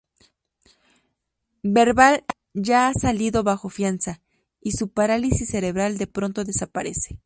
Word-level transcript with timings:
Verbal 1.77 2.23
ya 2.55 2.87
ha 2.87 2.93
salido 2.95 3.43
bajo 3.43 3.69
fianza, 3.69 4.19
y 4.59 4.71
su 4.71 4.89
parálisis 4.91 5.47
cerebral 5.47 5.99
de 5.99 6.07
pronto 6.07 6.43
desaparece. 6.43 7.19